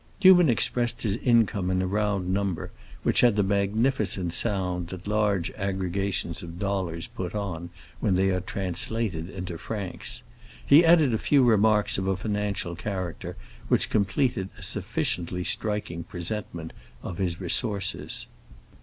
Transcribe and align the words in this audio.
Newman 0.23 0.49
expressed 0.49 1.03
his 1.03 1.17
income 1.17 1.69
in 1.69 1.79
a 1.79 1.85
round 1.85 2.27
number 2.33 2.71
which 3.03 3.21
had 3.21 3.35
the 3.35 3.43
magnificent 3.43 4.33
sound 4.33 4.87
that 4.87 5.05
large 5.05 5.51
aggregations 5.51 6.41
of 6.41 6.57
dollars 6.57 7.05
put 7.05 7.35
on 7.35 7.69
when 7.99 8.15
they 8.15 8.29
are 8.31 8.39
translated 8.41 9.29
into 9.29 9.59
francs. 9.59 10.23
He 10.65 10.83
added 10.83 11.13
a 11.13 11.19
few 11.19 11.43
remarks 11.43 11.99
of 11.99 12.07
a 12.07 12.17
financial 12.17 12.75
character, 12.75 13.37
which 13.67 13.91
completed 13.91 14.49
a 14.57 14.63
sufficiently 14.63 15.43
striking 15.43 16.03
presentment 16.03 16.73
of 17.03 17.19
his 17.19 17.39
resources. 17.39 18.25